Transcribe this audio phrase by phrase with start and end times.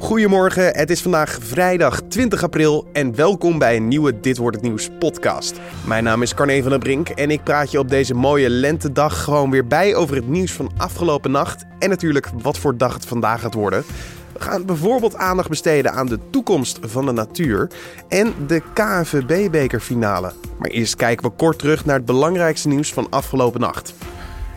[0.00, 4.64] Goedemorgen, het is vandaag vrijdag 20 april en welkom bij een nieuwe Dit Wordt Het
[4.64, 5.60] Nieuws podcast.
[5.86, 9.24] Mijn naam is Carne van der Brink en ik praat je op deze mooie lentedag
[9.24, 13.06] gewoon weer bij over het nieuws van afgelopen nacht en natuurlijk wat voor dag het
[13.06, 13.84] vandaag gaat worden.
[14.32, 17.70] We gaan bijvoorbeeld aandacht besteden aan de toekomst van de natuur
[18.08, 20.32] en de KNVB-bekerfinale.
[20.58, 23.94] Maar eerst kijken we kort terug naar het belangrijkste nieuws van afgelopen nacht.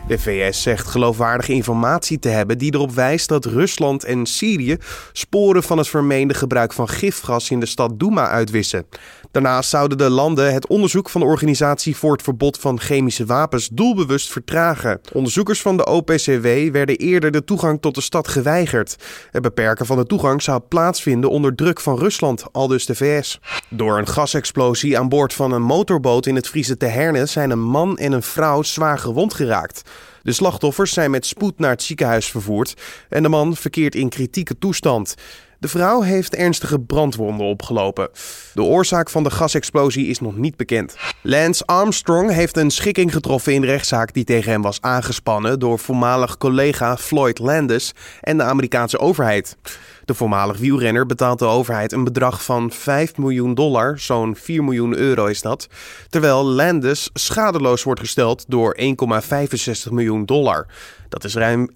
[0.06, 4.76] De VS zegt geloofwaardige informatie te hebben die erop wijst dat Rusland en Syrië
[5.12, 8.86] sporen van het vermeende gebruik van gifgas in de stad Douma uitwissen.
[9.32, 13.68] Daarnaast zouden de landen het onderzoek van de Organisatie voor het Verbod van Chemische Wapens
[13.68, 15.00] doelbewust vertragen.
[15.12, 18.96] Onderzoekers van de OPCW werden eerder de toegang tot de stad geweigerd.
[19.30, 23.40] Het beperken van de toegang zou plaatsvinden onder druk van Rusland, aldus de VS.
[23.68, 27.98] Door een gasexplosie aan boord van een motorboot in het Friese Teherne zijn een man
[27.98, 29.82] en een vrouw zwaar gewond geraakt.
[30.22, 32.74] De slachtoffers zijn met spoed naar het ziekenhuis vervoerd
[33.08, 35.14] en de man verkeert in kritieke toestand.
[35.62, 38.08] De vrouw heeft ernstige brandwonden opgelopen.
[38.54, 40.96] De oorzaak van de gasexplosie is nog niet bekend.
[41.22, 45.78] Lance Armstrong heeft een schikking getroffen in de rechtszaak die tegen hem was aangespannen door
[45.78, 49.56] voormalig collega Floyd Landis en de Amerikaanse overheid.
[50.04, 54.96] De voormalig wielrenner betaalt de overheid een bedrag van 5 miljoen dollar, zo'n 4 miljoen
[54.96, 55.68] euro is dat,
[56.08, 60.66] terwijl Landis schadeloos wordt gesteld door 1,65 miljoen dollar.
[61.12, 61.74] Dat is ruim 1,3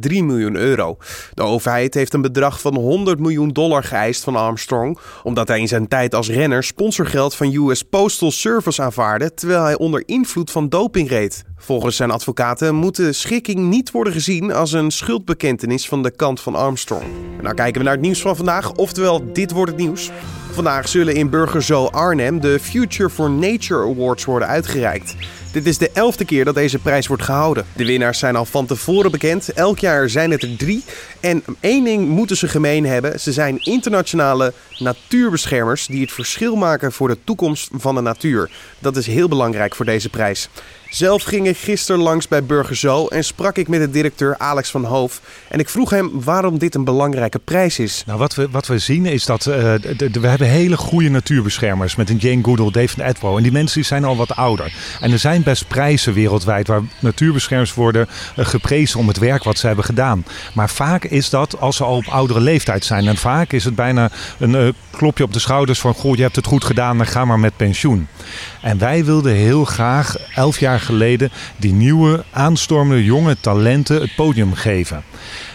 [0.00, 0.96] miljoen euro.
[1.34, 5.68] De overheid heeft een bedrag van 100 miljoen dollar geëist van Armstrong, omdat hij in
[5.68, 10.68] zijn tijd als renner sponsorgeld van US Postal Service aanvaarde, terwijl hij onder invloed van
[10.68, 11.44] doping reed.
[11.58, 16.40] Volgens zijn advocaten moet de schikking niet worden gezien als een schuldbekentenis van de kant
[16.40, 17.04] van Armstrong.
[17.42, 20.10] Nou kijken we naar het nieuws van vandaag, oftewel dit wordt het nieuws.
[20.52, 25.16] Vandaag zullen in Burgerzoo Arnhem de Future for Nature Awards worden uitgereikt.
[25.52, 27.66] Dit is de elfde keer dat deze prijs wordt gehouden.
[27.76, 29.52] De winnaars zijn al van tevoren bekend.
[29.52, 30.84] Elk jaar zijn het er drie.
[31.20, 33.20] En één ding moeten ze gemeen hebben.
[33.20, 38.50] Ze zijn internationale natuurbeschermers die het verschil maken voor de toekomst van de natuur.
[38.78, 40.48] Dat is heel belangrijk voor deze prijs.
[40.90, 44.70] Zelf ging ik gisteren langs bij Burger Zo en sprak ik met de directeur Alex
[44.70, 45.20] van Hoof.
[45.48, 48.02] En ik vroeg hem waarom dit een belangrijke prijs is.
[48.06, 52.10] Nou, wat we, wat we zien is dat de, we hebben hele goede natuurbeschermers met
[52.10, 53.36] een Jane Goodall, David Attenborough.
[53.36, 54.72] En die mensen die zijn al wat ouder.
[55.00, 59.58] En er zijn best prijzen wereldwijd waar natuurbeschermers worden uh, geprezen om het werk wat
[59.58, 60.24] ze hebben gedaan.
[60.54, 63.06] Maar vaak is dat als ze al op oudere leeftijd zijn.
[63.06, 66.36] En vaak is het bijna een uh, klopje op de schouders van goh, je hebt
[66.36, 68.08] het goed gedaan, dan ga maar met pensioen.
[68.60, 74.54] En wij wilden heel graag elf jaar geleden die nieuwe aanstormende jonge talenten het podium
[74.54, 75.02] geven.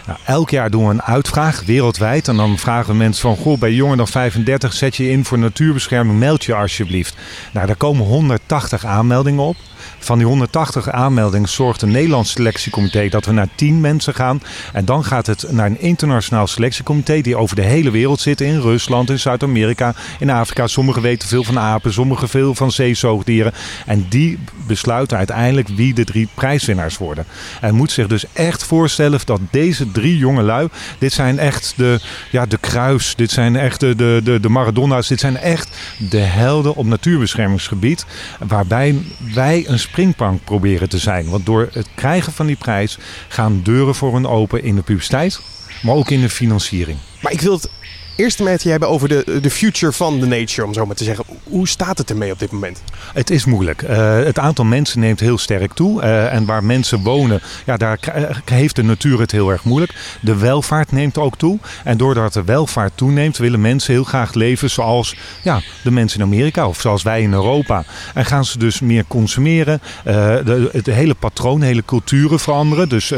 [0.06, 2.28] Nou, elk jaar doen we een uitvraag wereldwijd.
[2.28, 5.38] En dan vragen we mensen van, goh, bij jonger dan 35 zet je in voor
[5.38, 7.16] natuurbescherming, meld je alsjeblieft.
[7.52, 9.56] Nou, daar komen 180 aanmeldingen op.
[9.98, 14.42] Van die 180 aanmeldingen zorgt een Nederlands selectiecomité dat we naar 10 mensen gaan.
[14.72, 18.40] En dan gaat het naar een internationaal selectiecomité die over de hele wereld zit.
[18.40, 20.66] In Rusland, in Zuid-Amerika, in Afrika.
[20.66, 23.52] Sommigen weten veel van apen, sommigen veel van zeezoogdieren.
[23.86, 27.24] En die besluiten uiteindelijk wie de drie prijswinnaars worden.
[27.60, 30.68] En moet zich dus echt voorstellen dat deze drie jonge lui,
[30.98, 32.00] dit zijn echt de,
[32.30, 35.76] ja, de kruis, dit zijn echt de, de, de, de Maradona's, dit zijn echt
[36.10, 38.06] de helden op natuurbeschermingsgebied.
[38.38, 38.94] Waarbij
[39.34, 41.28] wij een springplank proberen te zijn.
[41.28, 45.40] Want door het krijgen van die prijs gaan deuren voor hun open in de publiciteit,
[45.82, 46.98] maar ook in de financiering.
[47.20, 47.70] Maar ik wil het
[48.16, 51.04] eerst met je hebben over de, de future van de nature, om zo maar te
[51.04, 51.24] zeggen.
[51.42, 52.82] Hoe staat het ermee op dit moment?
[53.12, 53.82] Het is moeilijk.
[53.82, 56.02] Uh, het aantal mensen neemt heel sterk toe.
[56.02, 57.98] Uh, en waar mensen wonen, ja, daar
[58.44, 59.94] heeft de natuur het heel erg moeilijk.
[60.20, 61.58] De welvaart neemt ook toe.
[61.84, 66.26] En doordat de welvaart toeneemt, willen mensen heel graag leven zoals ja, de mensen in
[66.26, 67.84] Amerika of zoals wij in Europa.
[68.14, 69.80] En gaan ze dus meer consumeren.
[70.72, 72.88] Het hele patroon, hele culturen veranderen.
[72.88, 73.12] Dus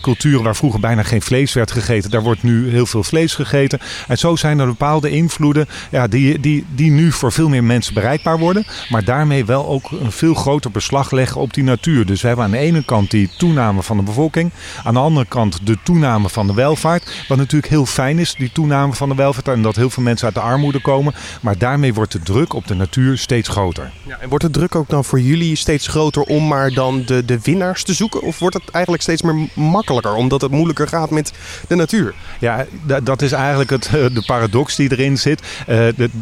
[0.00, 3.80] culturen waar vroeger bijna geen vlees werd gegeten, daar wordt nu heel veel vlees gegeten.
[4.08, 7.94] En zo zijn er bepaalde invloeden ja, die, die, die nu voor veel meer mensen
[7.94, 8.66] bereikbaar worden.
[8.88, 12.06] Maar daarmee wel ook een veel groter beslag leggen op die natuur.
[12.06, 14.50] Dus we hebben aan de ene kant die toename van de bevolking.
[14.84, 17.24] Aan de andere kant de toename van de welvaart.
[17.28, 19.48] Wat natuurlijk heel fijn is, die toename van de welvaart.
[19.48, 21.14] En dat heel veel mensen uit de armoede komen.
[21.40, 23.90] Maar daarmee wordt de druk op de natuur steeds groter.
[24.02, 27.24] Ja, en wordt de druk ook dan voor jullie steeds groter om maar dan de,
[27.24, 28.22] de winnaars te zoeken?
[28.22, 31.32] Of wordt het eigenlijk steeds meer makkelijker omdat het moeilijker gaat met
[31.68, 32.14] de natuur?
[32.38, 32.66] Ja,
[33.02, 35.42] dat is eigenlijk het het, de paradox die erin zit.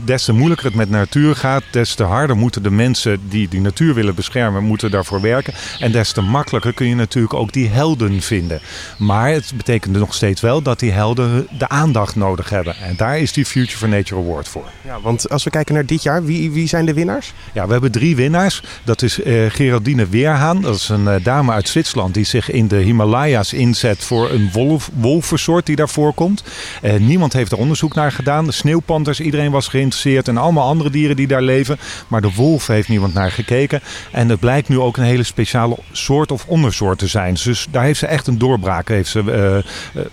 [0.04, 3.60] des te moeilijker het met natuur gaat, des te harder moeten de mensen die die
[3.60, 5.54] natuur willen beschermen, moeten daarvoor werken.
[5.78, 8.60] En des te makkelijker kun je natuurlijk ook die helden vinden.
[8.98, 12.76] Maar het betekent nog steeds wel dat die helden de aandacht nodig hebben.
[12.76, 14.64] En daar is die Future for Nature Award voor.
[14.84, 17.32] Ja, want als we kijken naar dit jaar, wie, wie zijn de winnaars?
[17.52, 18.62] Ja, we hebben drie winnaars.
[18.84, 20.60] Dat is uh, Geraldine Weerhaan.
[20.60, 24.50] Dat is een uh, dame uit Zwitserland die zich in de Himalaya's inzet voor een
[24.52, 26.42] wolf, wolvensoort die daar voorkomt.
[26.82, 28.44] Uh, niemand heeft er onderzoek naar gedaan.
[28.44, 30.28] De sneeuwpanters, iedereen was geïnteresseerd.
[30.28, 31.78] En allemaal andere dieren die daar leven.
[32.08, 33.80] Maar de wolf heeft niemand naar gekeken.
[34.12, 37.36] En het blijkt nu ook een hele speciale soort of ondersoort te zijn.
[37.44, 39.62] Dus daar heeft ze echt een doorbraak heeft ze,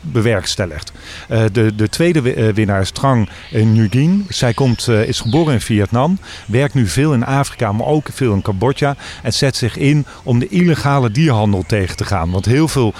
[0.02, 0.92] bewerkstelligd.
[1.52, 4.26] de, de tweede winnaar is Trang Nguyen.
[4.30, 6.20] Zij komt, is geboren in Vietnam.
[6.46, 8.96] Werkt nu veel in Afrika, maar ook veel in Cambodja.
[9.24, 12.32] En zet zich in om de illegale dierhandel tegen te gaan.
[12.32, 12.94] Want heel veel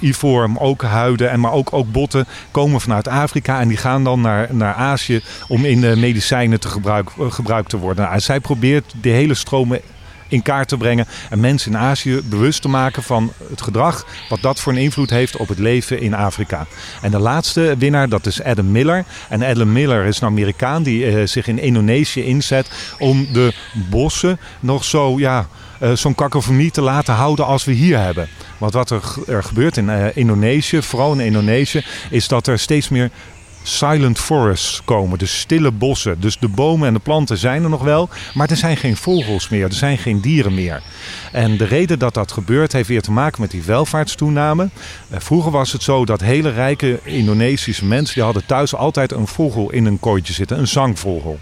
[0.00, 3.60] ivoor, maar ook huiden en maar ook, ook botten komen vanuit Afrika.
[3.60, 7.68] En die gaan dan naar, naar Azië om in uh, medicijnen te gebruik, uh, gebruikt
[7.68, 8.04] te worden.
[8.04, 9.80] Nou, zij probeert de hele stromen
[10.28, 11.06] in kaart te brengen.
[11.30, 14.06] En mensen in Azië bewust te maken van het gedrag.
[14.28, 16.66] Wat dat voor een invloed heeft op het leven in Afrika.
[17.02, 19.04] En de laatste winnaar, dat is Adam Miller.
[19.28, 24.38] En Adam Miller is een Amerikaan die uh, zich in Indonesië inzet om de bossen
[24.60, 25.46] nog zo, ja,
[25.94, 28.28] zo'n kakofonie te laten houden als we hier hebben.
[28.58, 33.10] Want wat er, er gebeurt in Indonesië, vooral in Indonesië, is dat er steeds meer
[33.62, 35.18] silent forests komen.
[35.18, 36.20] Dus stille bossen.
[36.20, 38.08] Dus de bomen en de planten zijn er nog wel.
[38.34, 39.64] Maar er zijn geen vogels meer.
[39.64, 40.82] Er zijn geen dieren meer.
[41.32, 44.68] En de reden dat dat gebeurt heeft weer te maken met die welvaartstoename.
[45.10, 48.14] Eh, vroeger was het zo dat hele rijke Indonesische mensen...
[48.14, 50.58] die hadden thuis altijd een vogel in een kooitje zitten.
[50.58, 51.38] Een zangvogel.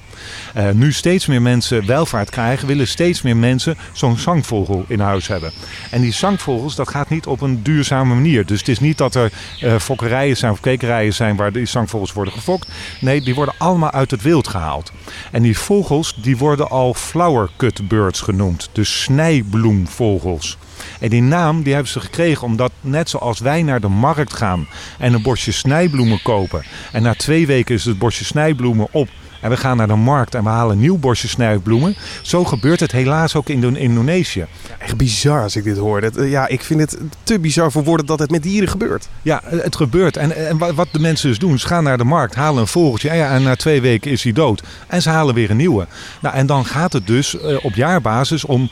[0.56, 5.26] Uh, nu steeds meer mensen welvaart krijgen, willen steeds meer mensen zo'n zangvogel in huis
[5.26, 5.52] hebben.
[5.90, 8.46] En die zangvogels, dat gaat niet op een duurzame manier.
[8.46, 9.32] Dus het is niet dat er
[9.62, 12.68] uh, fokkerijen zijn of kwekerijen zijn waar die zangvogels worden gefokt.
[13.00, 14.92] Nee, die worden allemaal uit het wild gehaald.
[15.32, 18.68] En die vogels, die worden al flower cut birds genoemd.
[18.72, 20.58] Dus snijbloemvogels.
[21.00, 24.68] En die naam die hebben ze gekregen omdat net zoals wij naar de markt gaan
[24.98, 26.64] en een bosje snijbloemen kopen.
[26.92, 29.08] En na twee weken is het bosje snijbloemen op
[29.40, 31.96] en we gaan naar de markt en we halen nieuw bosje snijbloemen.
[32.22, 34.46] Zo gebeurt het helaas ook in Indonesië.
[34.78, 36.00] echt bizar als ik dit hoor.
[36.00, 39.08] Dat, uh, ja, ik vind het te bizar voor woorden dat het met dieren gebeurt.
[39.22, 40.16] Ja, het gebeurt.
[40.16, 43.08] En, en wat de mensen dus doen, ze gaan naar de markt, halen een vogeltje.
[43.08, 44.62] En, ja, en na twee weken is hij dood.
[44.86, 45.86] En ze halen weer een nieuwe.
[46.20, 48.70] Nou, en dan gaat het dus op jaarbasis om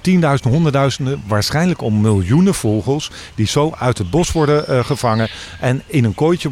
[0.00, 5.28] tienduizenden, honderdduizenden, waarschijnlijk om miljoenen vogels die zo uit het bos worden uh, gevangen
[5.60, 6.50] en in een kooitje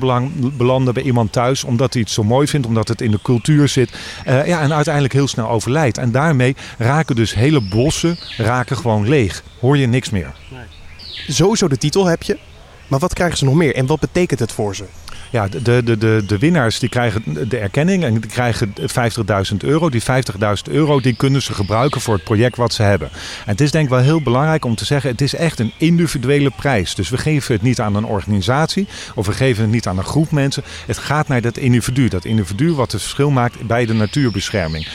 [0.57, 3.69] belanden bij iemand thuis omdat hij het zo mooi vindt, omdat het in de cultuur
[3.69, 3.91] zit.
[4.27, 5.99] Uh, ja, en uiteindelijk heel snel overlijdt.
[5.99, 9.43] En daarmee raken dus hele bossen raken gewoon leeg.
[9.61, 10.35] Hoor je niks meer.
[10.51, 10.65] Nee.
[11.29, 12.39] Sowieso de titel heb je.
[12.89, 14.85] Maar wat krijgen ze nog meer en wat betekent het voor ze?
[15.31, 19.91] Ja, de, de, de, de winnaars die krijgen de erkenning en die krijgen 50.000 euro.
[19.91, 20.07] Die 50.000
[20.71, 23.09] euro die kunnen ze gebruiken voor het project wat ze hebben.
[23.13, 25.73] En het is denk ik wel heel belangrijk om te zeggen, het is echt een
[25.77, 26.95] individuele prijs.
[26.95, 30.05] Dus we geven het niet aan een organisatie of we geven het niet aan een
[30.05, 30.63] groep mensen.
[30.87, 32.09] Het gaat naar dat individu.
[32.09, 34.87] Dat individu wat het verschil maakt bij de natuurbescherming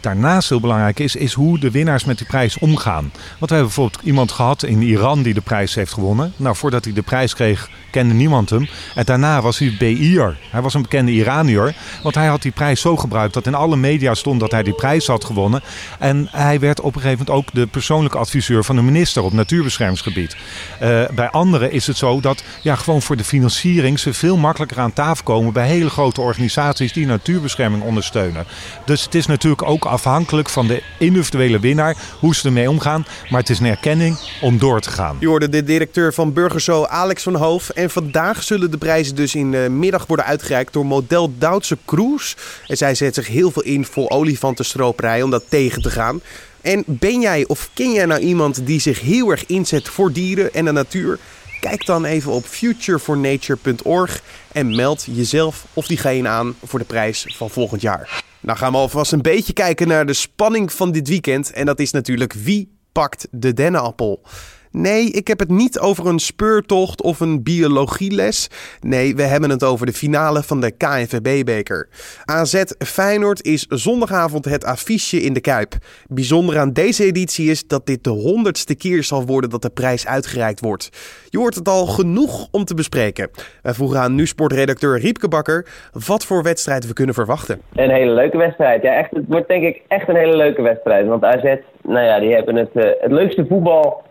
[0.00, 3.12] daarnaast heel belangrijk is, is hoe de winnaars met die prijs omgaan.
[3.38, 6.32] Want we hebben bijvoorbeeld iemand gehad in Iran die de prijs heeft gewonnen.
[6.36, 8.68] Nou, voordat hij de prijs kreeg, kende niemand hem.
[8.94, 10.36] En daarna was hij BI'er.
[10.50, 11.74] Hij was een bekende Iranier.
[12.02, 14.74] Want hij had die prijs zo gebruikt dat in alle media stond dat hij die
[14.74, 15.62] prijs had gewonnen.
[15.98, 19.32] En hij werd op een gegeven moment ook de persoonlijke adviseur van de minister op
[19.32, 20.36] natuurbeschermingsgebied.
[20.82, 24.78] Uh, bij anderen is het zo dat ja, gewoon voor de financiering ze veel makkelijker
[24.78, 28.46] aan tafel komen bij hele grote organisaties die natuurbescherming ondersteunen.
[28.84, 33.06] Dus het is natuurlijk ook afhankelijk van de individuele winnaar hoe ze ermee omgaan.
[33.30, 35.16] Maar het is een erkenning om door te gaan.
[35.20, 37.68] Je hoorde de directeur van Burgerzo, Alex van Hoof.
[37.68, 42.36] En vandaag zullen de prijzen dus in de middag worden uitgereikt door model Duitse Kroes.
[42.66, 46.20] En zij zet zich heel veel in voor olifantenstroperij om dat tegen te gaan.
[46.60, 50.54] En ben jij of ken jij nou iemand die zich heel erg inzet voor dieren
[50.54, 51.18] en de natuur?
[51.60, 54.22] Kijk dan even op futurefornature.org
[54.52, 58.26] en meld jezelf of diegene aan voor de prijs van volgend jaar.
[58.40, 61.52] Nou gaan we alvast een beetje kijken naar de spanning van dit weekend.
[61.52, 64.22] En dat is natuurlijk wie pakt de dennenappel.
[64.70, 68.50] Nee, ik heb het niet over een speurtocht of een biologieles.
[68.80, 71.88] Nee, we hebben het over de finale van de KNVB-beker.
[72.24, 75.74] AZ Feyenoord is zondagavond het affiche in de Kuip.
[76.06, 80.06] Bijzonder aan deze editie is dat dit de honderdste keer zal worden dat de prijs
[80.06, 80.90] uitgereikt wordt.
[81.28, 83.30] Je hoort het al genoeg om te bespreken.
[83.62, 85.66] Wij vroegen aan nu-sportredacteur Riepke Bakker
[86.06, 87.60] wat voor wedstrijd we kunnen verwachten.
[87.74, 88.82] Een hele leuke wedstrijd.
[88.82, 91.06] Ja, echt, het wordt denk ik echt een hele leuke wedstrijd.
[91.06, 94.02] Want AZ, nou ja, die hebben het, uh, het leukste voetbal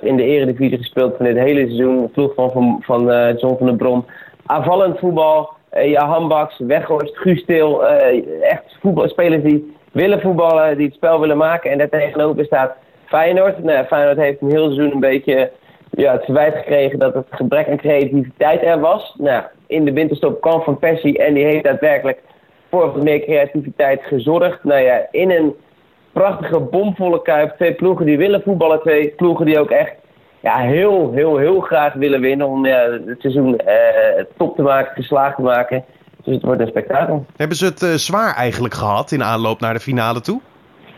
[0.00, 2.02] in de eredivisie gespeeld van dit hele seizoen.
[2.02, 4.04] De ploeg van, van, van uh, John van der Brom.
[4.46, 5.50] Aanvallend voetbal.
[5.74, 7.86] Uh, ja, Hambaks, Weghorst, Gustil.
[8.40, 11.70] echt voetbalspelers die willen voetballen, die het spel willen maken.
[11.70, 13.62] En daar tegenover staat Feyenoord.
[13.62, 15.50] Nou, Feyenoord heeft een heel seizoen een beetje
[15.90, 19.14] ja, het verwijt gekregen dat het gebrek aan creativiteit er was.
[19.18, 22.18] Nou, in de winterstop kwam Van Persie en die heeft daadwerkelijk
[22.70, 24.64] voor wat meer creativiteit gezorgd.
[24.64, 25.54] Nou ja, in een
[26.14, 27.54] prachtige, bomvolle kuip.
[27.56, 28.80] Twee ploegen die willen voetballen.
[28.80, 29.92] Twee ploegen die ook echt
[30.40, 32.46] ja, heel, heel, heel graag willen winnen.
[32.46, 35.84] Om ja, het seizoen uh, top te maken, geslaagd te maken.
[36.24, 37.26] Dus het wordt een spektakel.
[37.36, 40.40] Hebben ze het uh, zwaar eigenlijk gehad in aanloop naar de finale toe?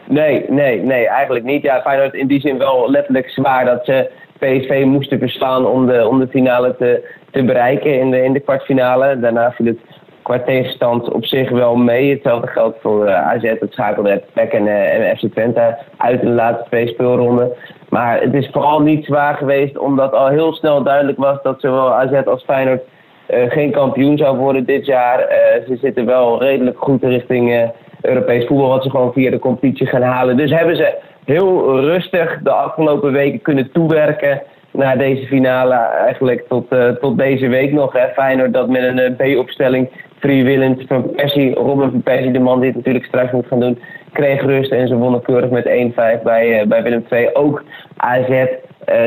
[0.08, 1.62] Nee, nee, nee, eigenlijk niet.
[1.62, 6.08] Ja, Feyenoord in die zin wel letterlijk zwaar dat ze PSV moesten verslaan om de,
[6.08, 9.20] om de finale te, te bereiken in de, in de kwartfinale.
[9.20, 9.78] Daarna viel het
[10.26, 12.10] qua tegenstand op zich wel mee.
[12.10, 16.34] Hetzelfde geldt voor uh, AZ, het schakelde PEC en, en FC Twente uit in de
[16.34, 17.52] laatste twee speelronden.
[17.88, 21.92] Maar het is vooral niet zwaar geweest omdat al heel snel duidelijk was dat zowel
[21.92, 22.82] AZ als Feyenoord
[23.30, 25.18] uh, geen kampioen zou worden dit jaar.
[25.66, 30.02] ze zitten wel redelijk goed richting Europees voetbal, wat ze gewoon via de competitie gaan
[30.02, 30.36] halen.
[30.36, 34.42] Dus hebben ze heel rustig de afgelopen weken kunnen toewerken
[34.72, 35.74] naar deze finale.
[35.74, 36.66] Eigenlijk tot,
[37.00, 37.96] tot deze week nog.
[38.14, 42.68] Feyenoord dat met een uh, B-opstelling freewillend van Persie, Robin van Persie, de man die
[42.68, 43.78] het natuurlijk straks moet gaan doen,
[44.12, 47.30] kreeg rust en ze wonnen keurig met 1-5 bij, uh, bij Willem II.
[47.32, 47.64] Ook
[47.96, 48.44] AZ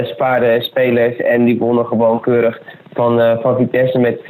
[0.03, 2.61] spaarde spelers en die wonnen gewoon keurig
[2.93, 4.25] van, van Vitesse met 4-3.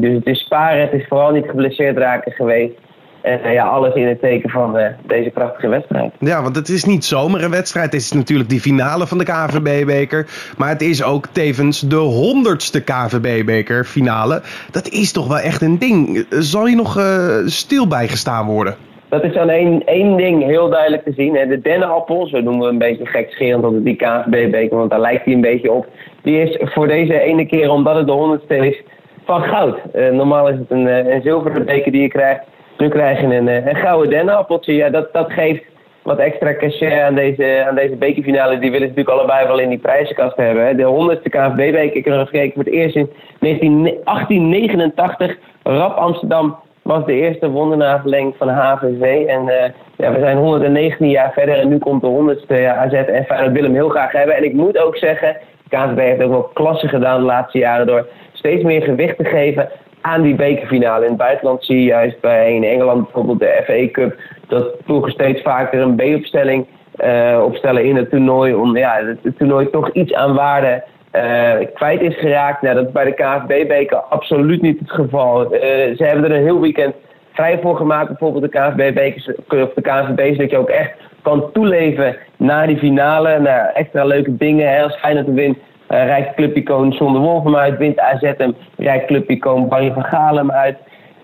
[0.00, 2.74] Dus het is sparen, het is vooral niet geblesseerd raken geweest.
[3.22, 6.12] En uh, ja, alles in het teken van uh, deze prachtige wedstrijd.
[6.18, 7.92] Ja, want het is niet zomaar een wedstrijd.
[7.92, 10.26] Het is natuurlijk die finale van de KVB-beker.
[10.56, 14.42] Maar het is ook tevens de honderdste KVB-beker finale.
[14.70, 16.26] Dat is toch wel echt een ding.
[16.30, 18.76] Zal je nog uh, stil bijgestaan worden?
[19.08, 21.36] Dat is aan één, één ding heel duidelijk te zien.
[21.36, 21.46] Hè.
[21.46, 25.24] De dennenappel, zo noemen we een beetje gekscherend dat het die KVB-beker, want daar lijkt
[25.24, 25.86] hij een beetje op.
[26.22, 28.82] Die is voor deze ene keer, omdat het de honderdste is,
[29.24, 29.78] van goud.
[29.92, 32.44] normaal is het een, een zilveren beker die je krijgt.
[32.82, 34.74] Nu krijg je een, eh, een gouden dennenappeltje.
[34.74, 35.64] Ja, dat, dat geeft
[36.02, 38.58] wat extra cachet aan deze, aan deze bekerfinale.
[38.58, 40.76] Die willen ze natuurlijk allebei wel in die prijzenkast hebben.
[40.76, 43.10] De 100ste KNVB-beker, ik heb nog gekeken voor het eerst in
[43.40, 45.36] 1889.
[45.62, 49.26] Rap Amsterdam was de eerste wondernaverleng van HVV.
[49.26, 49.54] En uh,
[49.96, 53.52] ja, we zijn 119 jaar verder en nu komt de 100ste ja, AZ en Feyenoord
[53.52, 54.36] willen hem heel graag hebben.
[54.36, 55.36] En ik moet ook zeggen,
[55.68, 59.68] KNVB heeft ook wel klasse gedaan de laatste jaren door steeds meer gewicht te geven
[60.02, 61.04] aan die bekerfinale.
[61.04, 65.12] In het buitenland zie je juist bij in Engeland bijvoorbeeld de FA Cup dat ploegen
[65.12, 66.66] steeds vaker een B-opstelling
[67.04, 68.54] uh, opstellen in het toernooi.
[68.54, 72.62] Om ja, het, toernooi toch iets aan waarde uh, kwijt is geraakt.
[72.62, 75.54] Nou, dat is bij de KNVB-beker absoluut niet het geval.
[75.54, 75.60] Uh,
[75.96, 76.94] ze hebben er een heel weekend
[77.32, 78.08] vrij voor gemaakt.
[78.08, 80.90] Bijvoorbeeld de KNVB-bekers of de KNVB, zodat je ook echt
[81.22, 83.38] kan toeleven naar die finale.
[83.38, 84.68] Naar extra leuke dingen.
[84.68, 85.58] Hè, als Feyenoord wint,
[85.92, 87.78] uh, rijkt clubicoon Zonder Wolf uit.
[87.78, 90.76] Wint AZ hem, rijkt clubicoon Barry van Galen uit.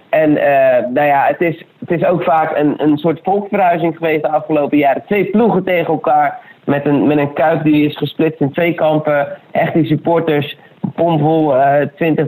[0.09, 4.23] En uh, nou ja, het is, het is ook vaak een, een soort volksverhuizing geweest
[4.23, 5.03] de afgelopen jaren.
[5.07, 6.39] Twee ploegen tegen elkaar.
[6.65, 9.29] Met een, met een kuip die is gesplitst in twee kampen.
[9.51, 10.57] Echt die supporters.
[10.95, 12.27] Pomvol, uh, 20,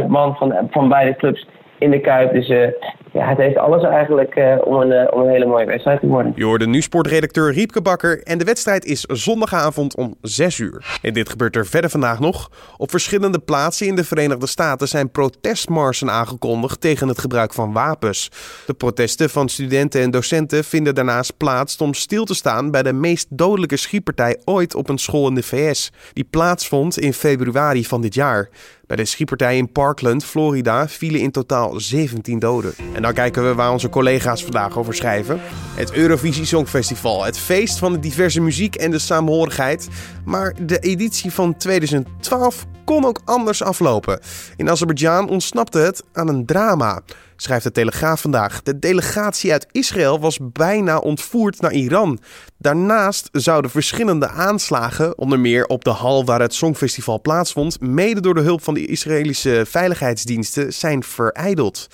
[0.00, 1.46] 30.000 man van, van beide clubs
[1.78, 2.32] in de Kuip.
[2.32, 2.68] Dus uh,
[3.16, 6.06] ja, het heeft alles eigenlijk uh, om, een, uh, om een hele mooie wedstrijd te
[6.06, 6.32] worden.
[6.36, 10.98] Je hoorde nu sportredacteur Riepke Bakker en de wedstrijd is zondagavond om 6 uur.
[11.02, 12.50] En dit gebeurt er verder vandaag nog.
[12.76, 18.30] Op verschillende plaatsen in de Verenigde Staten zijn protestmarsen aangekondigd tegen het gebruik van wapens.
[18.66, 22.92] De protesten van studenten en docenten vinden daarnaast plaats om stil te staan bij de
[22.92, 25.92] meest dodelijke schietpartij ooit op een school in de VS.
[26.12, 28.48] Die plaatsvond in februari van dit jaar.
[28.86, 32.74] Bij de schietpartij in Parkland, Florida, vielen in totaal 17 doden.
[32.94, 35.40] En dan kijken we waar onze collega's vandaag over schrijven.
[35.74, 39.88] Het Eurovisie Songfestival, het feest van de diverse muziek en de saamhorigheid.
[40.24, 44.20] Maar de editie van 2012 kon ook anders aflopen.
[44.56, 47.02] In Azerbeidzjan ontsnapte het aan een drama
[47.36, 48.62] schrijft de Telegraaf vandaag.
[48.62, 52.18] De delegatie uit Israël was bijna ontvoerd naar Iran.
[52.58, 58.34] Daarnaast zouden verschillende aanslagen, onder meer op de hal waar het Songfestival plaatsvond, mede door
[58.34, 61.86] de hulp van de Israëlische veiligheidsdiensten zijn vereideld.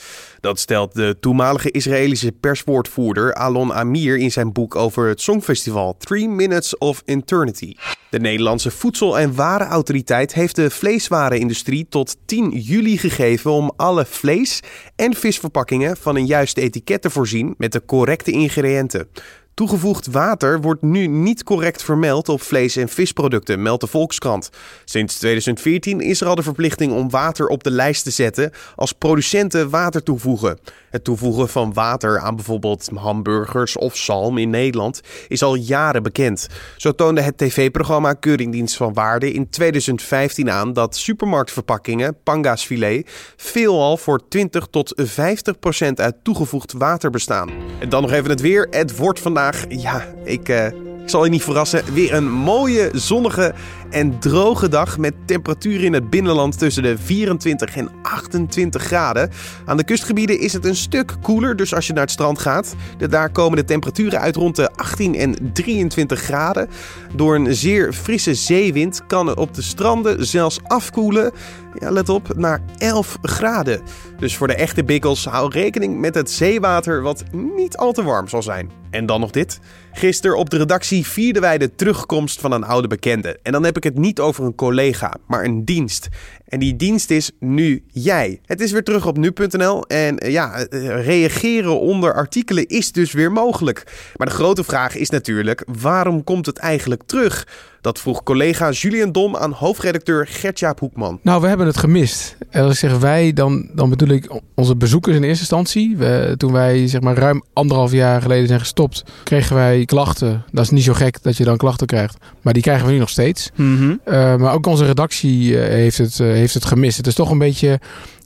[0.42, 6.28] Dat stelt de toenmalige Israëlische perswoordvoerder Alon Amir in zijn boek over het Songfestival Three
[6.28, 7.74] Minutes of Eternity.
[8.10, 14.60] De Nederlandse Voedsel- en Warenautoriteit heeft de vleeswarenindustrie tot 10 juli gegeven om alle vlees-
[14.96, 19.08] en visverpakkingen van een juiste etiket te voorzien met de correcte ingrediënten.
[19.54, 24.50] Toegevoegd water wordt nu niet correct vermeld op vlees- en visproducten, meldt de Volkskrant.
[24.84, 28.92] Sinds 2014 is er al de verplichting om water op de lijst te zetten als
[28.92, 30.58] producenten water toevoegen.
[30.90, 36.46] Het toevoegen van water aan bijvoorbeeld hamburgers of zalm in Nederland is al jaren bekend.
[36.76, 44.28] Zo toonde het tv-programma Keuringdienst van Waarde in 2015 aan dat supermarktverpakkingen, pangasfilet, veelal voor
[44.28, 47.50] 20 tot 50 procent uit toegevoegd water bestaan.
[47.80, 48.66] En dan nog even het weer.
[48.70, 50.48] Het wordt vandaag, ja, ik...
[50.48, 50.66] Uh,
[51.02, 53.54] ik zal je niet verrassen, weer een mooie, zonnige
[53.90, 59.30] en droge dag met temperaturen in het binnenland tussen de 24 en 28 graden.
[59.64, 62.74] Aan de kustgebieden is het een stuk koeler, dus als je naar het strand gaat,
[63.08, 66.68] daar komen de temperaturen uit rond de 18 en 23 graden.
[67.14, 71.32] Door een zeer frisse zeewind kan het op de stranden zelfs afkoelen.
[71.78, 73.82] Ja, let op, naar 11 graden.
[74.18, 78.28] Dus voor de echte bikkels hou rekening met het zeewater wat niet al te warm
[78.28, 78.70] zal zijn.
[78.90, 79.60] En dan nog dit.
[79.92, 83.38] Gisteren op de redactie vierden wij de terugkomst van een oude bekende.
[83.42, 86.08] En dan heb ik het niet over een collega, maar een dienst.
[86.52, 88.40] En die dienst is Nu Jij.
[88.46, 93.12] Het is weer terug op nu.nl en eh, ja, eh, reageren onder artikelen is dus
[93.12, 94.10] weer mogelijk.
[94.16, 97.46] Maar de grote vraag is natuurlijk, waarom komt het eigenlijk terug?
[97.82, 101.18] Dat vroeg collega Julian Dom aan hoofdredacteur Gertjaap Hoekman.
[101.22, 102.36] Nou, we hebben het gemist.
[102.50, 105.96] En als ik zeg wij, dan, dan bedoel ik onze bezoekers in eerste instantie.
[105.96, 110.44] We, toen wij zeg maar ruim anderhalf jaar geleden zijn gestopt, kregen wij klachten.
[110.50, 112.16] Dat is niet zo gek dat je dan klachten krijgt.
[112.42, 113.50] Maar die krijgen we nu nog steeds.
[113.54, 113.96] Mhm.
[114.06, 116.96] Uh, maar ook onze redactie heeft, het, uh, heeft het gemist.
[116.96, 117.80] Het is toch een beetje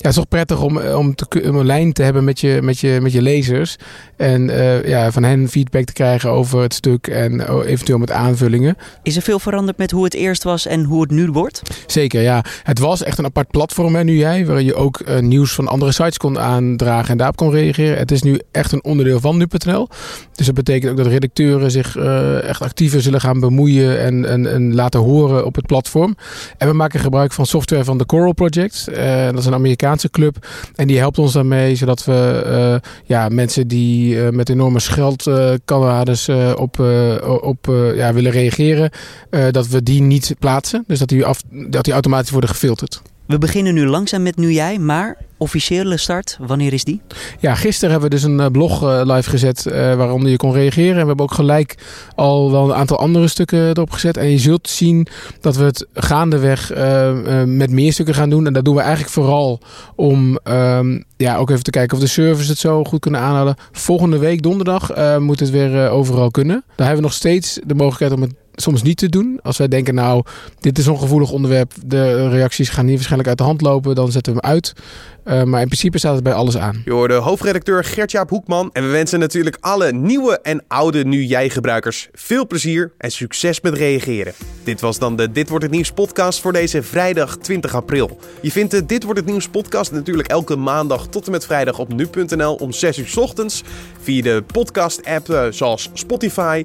[0.06, 2.58] ja, het is toch prettig om, om, te, om een lijn te hebben met je,
[2.62, 3.76] met je, met je lezers.
[4.16, 8.76] En uh, ja, van hen feedback te krijgen over het stuk en eventueel met aanvullingen.
[9.02, 11.62] Is er veel veranderd met hoe het eerst was en hoe het nu wordt?
[11.86, 12.44] Zeker, ja.
[12.62, 15.68] Het was echt een apart platform, hè, nu jij, waar je ook uh, nieuws van
[15.68, 17.98] andere sites kon aandragen en daarop kon reageren.
[17.98, 19.88] Het is nu echt een onderdeel van nu.nl.
[20.32, 24.52] Dus dat betekent ook dat redacteuren zich uh, echt actiever zullen gaan bemoeien en, en,
[24.52, 26.16] en, laten horen op het platform.
[26.58, 28.84] En we maken gebruik van software van de Coral Project.
[29.30, 30.46] dat is een Amerikaanse club.
[30.74, 32.42] En die helpt ons daarmee, zodat we
[32.82, 36.78] uh, ja, mensen die uh, met enorme scheldkanades uh, op,
[37.40, 38.90] op ja, willen reageren,
[39.50, 40.84] dat we die niet plaatsen.
[40.86, 43.02] Dus dat die, af, dat die automatisch worden gefilterd.
[43.26, 47.00] We beginnen nu langzaam met Nu Jij, maar officiële start, wanneer is die?
[47.40, 50.95] Ja, gisteren hebben we dus een blog uh, live gezet uh, waaronder je kon reageren.
[50.95, 51.75] En we hebben ook gelijk
[52.14, 54.16] al wel een aantal andere stukken erop gezet.
[54.16, 55.06] En je zult zien
[55.40, 56.73] dat we het gaandeweg
[57.45, 58.47] met meer stukken gaan doen.
[58.47, 59.61] En dat doen we eigenlijk vooral
[59.95, 63.56] om um, ja, ook even te kijken of de servers het zo goed kunnen aanhouden.
[63.73, 66.64] Volgende week donderdag moet het weer overal kunnen.
[66.66, 69.38] Daar hebben we nog steeds de mogelijkheid om het soms niet te doen.
[69.42, 70.25] Als wij denken, nou,
[70.60, 74.12] dit is een gevoelig onderwerp, de reacties gaan niet waarschijnlijk uit de hand lopen, dan
[74.12, 74.72] zetten we hem uit.
[75.26, 76.83] Uh, maar in principe staat het bij alles aan.
[76.85, 78.71] Je hoorde hoofdredacteur Gertjaap Hoekman.
[78.73, 83.61] En we wensen natuurlijk alle nieuwe en oude Nu Jij gebruikers veel plezier en succes
[83.61, 84.33] met reageren.
[84.64, 88.18] Dit was dan de Dit Wordt Het Nieuws podcast voor deze vrijdag 20 april.
[88.40, 91.79] Je vindt de Dit Wordt Het Nieuws podcast natuurlijk elke maandag tot en met vrijdag
[91.79, 93.62] op nu.nl om 6 uur ochtends.
[94.00, 96.64] Via de podcast app uh, zoals Spotify,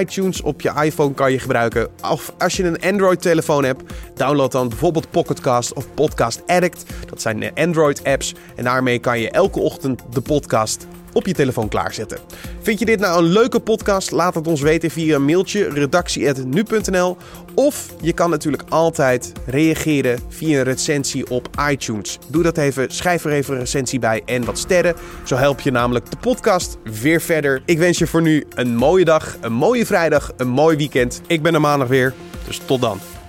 [0.00, 1.88] iTunes op je iPhone kan je gebruiken.
[2.10, 3.82] Of als je een Android telefoon hebt,
[4.14, 6.84] download dan bijvoorbeeld Pocketcast of Podcast Addict.
[7.06, 8.34] Dat zijn Android apps.
[8.56, 12.18] En daarmee kan je elke ochtend de podcast op je telefoon klaarzetten.
[12.60, 14.10] Vind je dit nou een leuke podcast?
[14.10, 17.16] Laat het ons weten via een mailtje redactie.nu.nl
[17.54, 22.18] of je kan natuurlijk altijd reageren via een recensie op iTunes.
[22.28, 24.94] Doe dat even, schrijf er even een recensie bij en wat sterren.
[25.24, 27.62] Zo help je namelijk de podcast weer verder.
[27.64, 31.20] Ik wens je voor nu een mooie dag, een mooie vrijdag, een mooi weekend.
[31.26, 32.14] Ik ben er maandag weer,
[32.46, 33.21] dus tot dan.